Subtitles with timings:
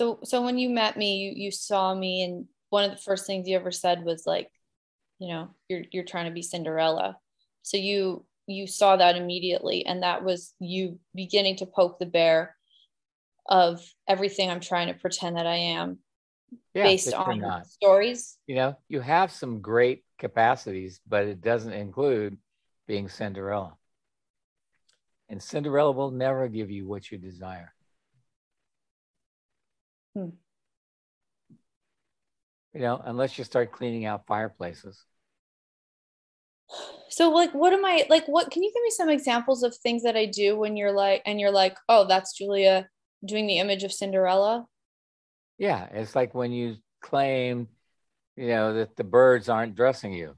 [0.00, 3.26] So so when you met me, you you saw me and one of the first
[3.26, 4.50] things you ever said was like,
[5.18, 7.18] you know, you're you're trying to be Cinderella.
[7.60, 12.56] So you you saw that immediately and that was you beginning to poke the bear
[13.44, 15.98] of everything I'm trying to pretend that I am
[16.72, 18.38] yeah, based on stories.
[18.46, 22.38] You know, you have some great capacities, but it doesn't include
[22.86, 23.74] being Cinderella.
[25.28, 27.74] And Cinderella will never give you what you desire.
[30.14, 30.30] Hmm.
[32.72, 35.04] You know, unless you start cleaning out fireplaces.
[37.08, 40.04] So like what am I like what can you give me some examples of things
[40.04, 42.88] that I do when you're like and you're like, "Oh, that's Julia
[43.24, 44.66] doing the image of Cinderella?"
[45.58, 47.68] Yeah, it's like when you claim,
[48.36, 50.36] you know, that the birds aren't dressing you.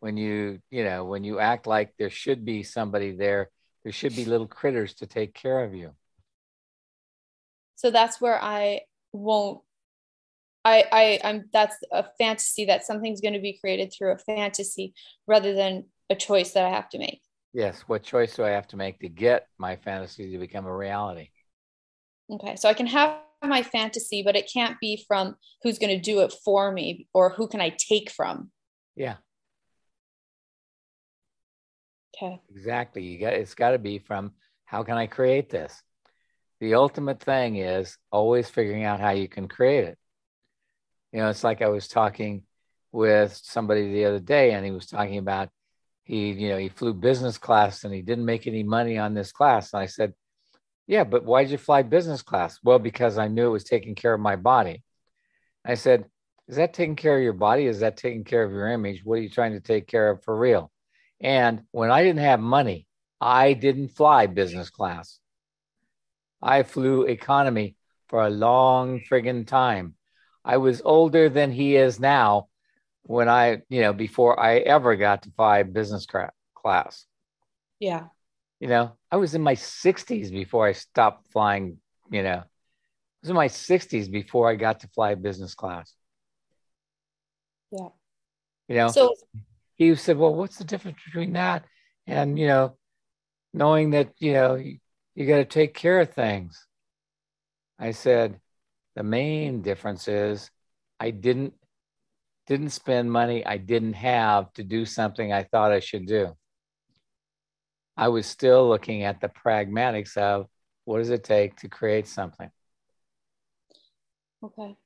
[0.00, 3.50] When you, you know, when you act like there should be somebody there,
[3.84, 5.92] there should be little critters to take care of you.
[7.76, 9.60] So that's where I won't
[10.64, 14.92] I, I I'm that's a fantasy that something's going to be created through a fantasy
[15.26, 17.22] rather than a choice that I have to make.
[17.52, 17.82] Yes.
[17.86, 21.30] What choice do I have to make to get my fantasy to become a reality?
[22.30, 22.56] Okay.
[22.56, 26.20] So I can have my fantasy, but it can't be from who's going to do
[26.20, 28.50] it for me or who can I take from.
[28.96, 29.16] Yeah.
[32.16, 32.40] Okay.
[32.50, 33.02] Exactly.
[33.02, 34.32] You got it's got to be from
[34.64, 35.82] how can I create this?
[36.60, 39.98] The ultimate thing is always figuring out how you can create it.
[41.12, 42.42] You know, it's like I was talking
[42.92, 45.50] with somebody the other day and he was talking about
[46.04, 49.30] he, you know, he flew business class and he didn't make any money on this
[49.30, 49.72] class.
[49.72, 50.14] And I said,
[50.88, 52.58] yeah, but why did you fly business class?
[52.64, 54.82] Well, because I knew it was taking care of my body.
[55.64, 56.06] I said,
[56.48, 57.66] Is that taking care of your body?
[57.66, 59.04] Is that taking care of your image?
[59.04, 60.72] What are you trying to take care of for real?
[61.20, 62.86] And when I didn't have money,
[63.20, 65.20] I didn't fly business class.
[66.40, 67.76] I flew economy
[68.08, 69.94] for a long friggin' time.
[70.44, 72.48] I was older than he is now
[73.02, 76.06] when I, you know, before I ever got to fly business
[76.54, 77.06] class.
[77.80, 78.06] Yeah
[78.60, 81.78] you know, I was in my 60s before I stopped flying,
[82.10, 82.42] you know.
[82.42, 85.92] I was in my 60s before I got to fly business class.
[87.70, 87.88] Yeah.
[88.68, 89.14] You know, so
[89.76, 91.64] he said, Well, what's the difference between that
[92.06, 92.76] and, you know,
[93.52, 94.62] knowing that, you know,
[95.18, 96.66] you, got to take care of things?
[97.78, 98.40] I said,
[98.96, 100.50] The main difference is
[101.00, 101.54] I didn't
[102.46, 106.34] didn't spend money I didn't have to do something I thought I should do.
[107.96, 110.46] I was still looking at the pragmatics of
[110.84, 112.50] what does it take to create something.
[114.42, 114.76] Okay.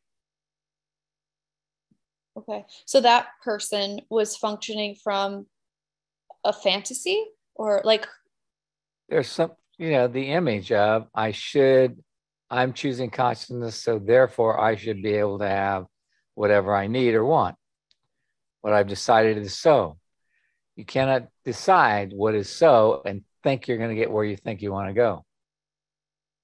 [2.36, 2.64] Okay.
[2.86, 5.46] So that person was functioning from
[6.44, 8.08] a fantasy or like
[9.08, 12.02] there's some you know the image of I should
[12.50, 15.86] I'm choosing consciousness so therefore I should be able to have
[16.34, 17.56] whatever I need or want.
[18.60, 19.98] What I've decided is so.
[20.76, 24.62] You cannot decide what is so and think you're going to get where you think
[24.62, 25.24] you want to go.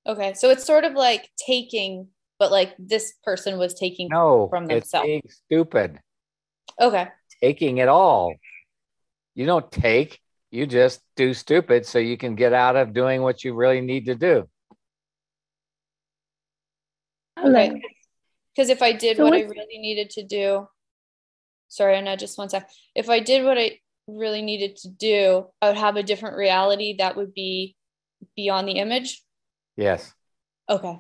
[0.06, 0.34] Okay.
[0.34, 2.08] So it's sort of like taking,
[2.38, 5.08] but like this person was taking no, from themselves.
[5.08, 6.00] It's stupid.
[6.80, 7.08] Okay.
[7.42, 8.34] Taking it all.
[9.34, 10.20] You don't take,
[10.50, 14.06] you just do stupid so you can get out of doing what you really need
[14.06, 14.48] to do.
[17.38, 17.82] Okay.
[18.54, 20.66] Because if I did so what I really needed to do,
[21.68, 22.68] sorry, Anna, just one sec.
[22.94, 26.96] If I did what I really needed to do, I would have a different reality
[26.98, 27.76] that would be
[28.34, 29.22] beyond the image?
[29.76, 30.12] Yes.
[30.68, 30.98] Okay.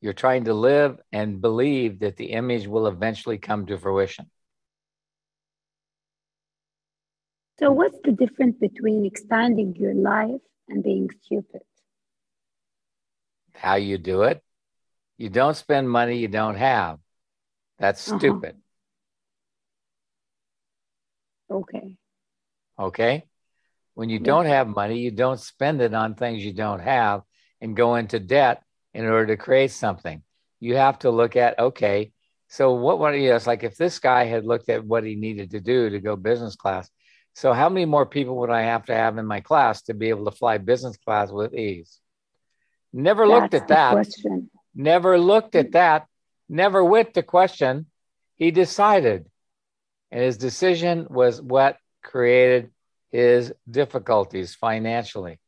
[0.00, 4.30] You're trying to live and believe that the image will eventually come to fruition.
[7.58, 11.62] So, what's the difference between expanding your life and being stupid?
[13.52, 14.40] How you do it.
[15.16, 16.98] You don't spend money you don't have.
[17.80, 18.18] That's uh-huh.
[18.18, 18.56] stupid.
[21.50, 21.96] Okay.
[22.78, 23.24] Okay.
[23.94, 27.22] When you don't have money, you don't spend it on things you don't have
[27.60, 28.62] and go into debt
[28.94, 30.22] in order to create something.
[30.60, 32.12] You have to look at, okay,
[32.48, 35.16] so what, what, you know, it's like if this guy had looked at what he
[35.16, 36.88] needed to do to go business class,
[37.38, 40.08] so how many more people would I have to have in my class to be
[40.08, 42.00] able to fly business class with ease?
[42.92, 43.92] Never That's looked at that.
[43.92, 44.50] Question.
[44.74, 46.08] Never looked at that.
[46.48, 47.86] Never went to question.
[48.34, 49.26] He decided.
[50.10, 52.72] And his decision was what created
[53.12, 55.38] his difficulties financially.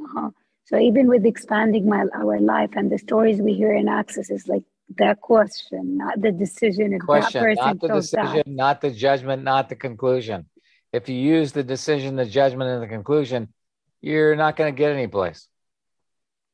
[0.00, 0.30] Uh-huh.
[0.66, 4.46] So even with expanding my our life and the stories we hear in Access is
[4.46, 4.62] like
[4.96, 6.92] that question, not the decision.
[6.92, 10.46] If question, not the decision, not the judgment, not the conclusion.
[10.92, 13.52] If you use the decision, the judgment, and the conclusion,
[14.00, 15.48] you're not going to get any place.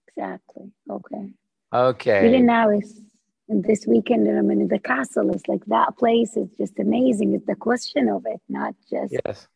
[0.08, 0.72] Exactly.
[0.90, 1.32] Okay.
[1.72, 2.28] Okay.
[2.28, 3.00] Even now is
[3.48, 5.30] this weekend and I'm in the castle.
[5.30, 7.34] It's like that place is just amazing.
[7.34, 9.46] It's the question of it, not just yes.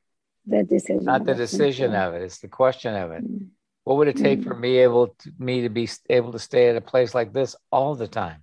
[0.47, 1.05] the decision.
[1.05, 2.23] Not the decision of it.
[2.23, 3.25] It's the question of it.
[3.25, 3.49] Mm.
[3.85, 4.45] What would it take mm.
[4.45, 7.55] for me able to, me to be able to stay at a place like this
[7.71, 8.43] all the time?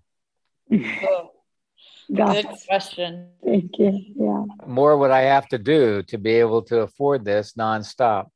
[1.04, 1.32] Oh,
[2.14, 3.30] good question.
[3.44, 4.00] Thank you.
[4.16, 4.44] Yeah.
[4.68, 8.28] More would I have to do to be able to afford this nonstop?